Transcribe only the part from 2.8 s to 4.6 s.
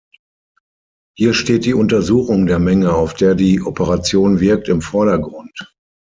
auf der die Operation